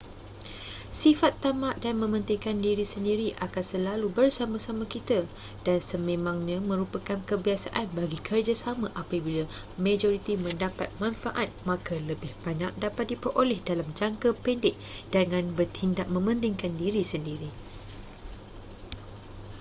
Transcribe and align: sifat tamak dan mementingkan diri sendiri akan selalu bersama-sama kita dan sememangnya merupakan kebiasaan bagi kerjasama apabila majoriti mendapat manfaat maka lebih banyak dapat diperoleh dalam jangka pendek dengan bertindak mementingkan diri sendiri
sifat 1.01 1.33
tamak 1.45 1.75
dan 1.83 1.93
mementingkan 2.03 2.57
diri 2.65 2.81
sendiri 2.93 3.27
akan 3.45 3.61
selalu 3.73 4.07
bersama-sama 4.17 4.83
kita 4.95 5.19
dan 5.65 5.77
sememangnya 5.89 6.57
merupakan 6.71 7.17
kebiasaan 7.29 7.85
bagi 7.97 8.17
kerjasama 8.27 8.87
apabila 9.01 9.43
majoriti 9.85 10.33
mendapat 10.45 10.89
manfaat 11.03 11.49
maka 11.69 11.93
lebih 12.09 12.31
banyak 12.45 12.71
dapat 12.85 13.05
diperoleh 13.13 13.59
dalam 13.69 13.85
jangka 13.99 14.29
pendek 14.43 14.73
dengan 15.15 15.45
bertindak 15.57 16.07
mementingkan 16.15 16.73
diri 16.81 17.03
sendiri 17.13 17.49